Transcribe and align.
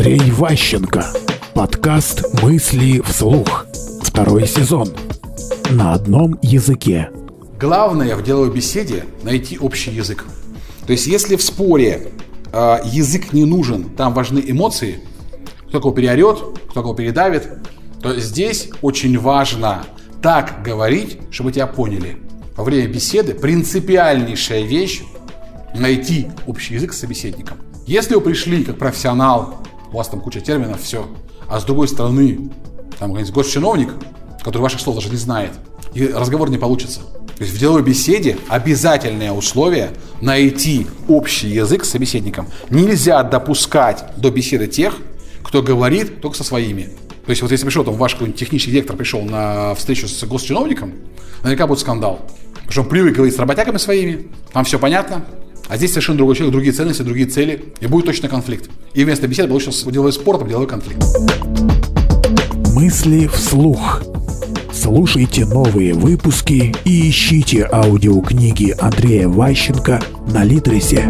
Андрей 0.00 0.30
Ващенко. 0.30 1.04
Подкаст 1.52 2.42
«Мысли 2.42 3.02
вслух». 3.04 3.66
Второй 4.00 4.46
сезон. 4.46 4.88
На 5.68 5.92
одном 5.92 6.38
языке. 6.40 7.10
Главное 7.60 8.16
в 8.16 8.24
деловой 8.24 8.50
беседе 8.50 9.04
найти 9.24 9.58
общий 9.58 9.90
язык. 9.90 10.24
То 10.86 10.92
есть, 10.92 11.06
если 11.06 11.36
в 11.36 11.42
споре 11.42 12.12
э, 12.50 12.76
язык 12.86 13.34
не 13.34 13.44
нужен, 13.44 13.90
там 13.90 14.14
важны 14.14 14.42
эмоции, 14.42 15.00
кто 15.68 15.82
кого 15.82 15.92
переорет, 15.92 16.38
кто 16.70 16.80
кого 16.80 16.94
передавит, 16.94 17.50
то 18.00 18.18
здесь 18.18 18.70
очень 18.80 19.18
важно 19.18 19.84
так 20.22 20.62
говорить, 20.64 21.18
чтобы 21.30 21.52
тебя 21.52 21.66
поняли. 21.66 22.16
Во 22.56 22.64
время 22.64 22.88
беседы 22.88 23.34
принципиальнейшая 23.34 24.62
вещь 24.62 25.02
найти 25.74 26.28
общий 26.46 26.72
язык 26.72 26.94
с 26.94 27.00
собеседником. 27.00 27.58
Если 27.86 28.14
вы 28.14 28.22
пришли 28.22 28.64
как 28.64 28.78
профессионал, 28.78 29.60
у 29.92 29.96
вас 29.96 30.08
там 30.08 30.20
куча 30.20 30.40
терминов, 30.40 30.82
все, 30.82 31.08
а 31.48 31.60
с 31.60 31.64
другой 31.64 31.88
стороны, 31.88 32.50
там 32.98 33.10
какой-нибудь 33.10 33.32
госчиновник, 33.32 33.90
который 34.42 34.62
ваших 34.62 34.80
слов 34.80 34.96
даже 34.96 35.10
не 35.10 35.16
знает, 35.16 35.52
и 35.94 36.06
разговор 36.06 36.50
не 36.50 36.58
получится. 36.58 37.00
То 37.36 37.44
есть 37.44 37.56
в 37.56 37.58
деловой 37.58 37.82
беседе 37.82 38.36
обязательное 38.48 39.32
условие 39.32 39.92
найти 40.20 40.86
общий 41.08 41.48
язык 41.48 41.84
с 41.84 41.90
собеседником. 41.90 42.46
Нельзя 42.68 43.22
допускать 43.22 44.04
до 44.18 44.30
беседы 44.30 44.66
тех, 44.66 44.94
кто 45.42 45.62
говорит 45.62 46.20
только 46.20 46.36
со 46.36 46.44
своими. 46.44 46.90
То 47.24 47.30
есть 47.30 47.42
вот 47.42 47.50
если 47.50 47.64
пришел 47.64 47.82
там 47.82 47.94
ваш 47.94 48.12
какой-нибудь 48.12 48.38
технический 48.38 48.72
директор 48.72 48.94
пришел 48.96 49.22
на 49.22 49.74
встречу 49.74 50.06
с 50.06 50.22
госчиновником, 50.24 50.92
наверняка 51.42 51.66
будет 51.66 51.80
скандал. 51.80 52.20
Потому 52.52 52.72
что 52.72 52.82
он 52.82 52.88
привык 52.88 53.14
говорить 53.14 53.34
с 53.34 53.38
работягами 53.38 53.78
своими, 53.78 54.28
там 54.52 54.64
все 54.64 54.78
понятно, 54.78 55.24
а 55.68 55.76
здесь 55.76 55.90
совершенно 55.90 56.18
другой 56.18 56.36
человек, 56.36 56.52
другие 56.52 56.72
ценности, 56.72 57.02
другие 57.02 57.26
цели, 57.26 57.72
и 57.80 57.86
будет 57.86 58.06
точно 58.06 58.28
конфликт. 58.28 58.68
И 58.92 59.04
вместо 59.04 59.28
беседы 59.28 59.48
получится 59.48 59.90
деловой 59.90 60.12
спор, 60.12 60.42
а 60.42 60.46
деловой 60.46 60.66
конфликт. 60.66 61.04
Мысли 62.74 63.28
вслух. 63.28 64.02
Слушайте 64.72 65.44
новые 65.44 65.94
выпуски 65.94 66.74
и 66.84 67.10
ищите 67.10 67.68
аудиокниги 67.70 68.74
Андрея 68.78 69.28
Ващенко 69.28 70.00
на 70.32 70.42
Литресе. 70.42 71.06